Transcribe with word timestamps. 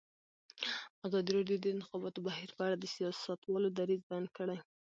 ازادي 1.07 1.29
راډیو 1.37 1.57
د 1.59 1.63
د 1.65 1.67
انتخاباتو 1.75 2.19
بهیر 2.27 2.49
په 2.55 2.61
اړه 2.65 2.75
د 2.79 2.85
سیاستوالو 2.95 3.73
دریځ 3.77 4.01
بیان 4.09 4.25
کړی. 4.37 4.57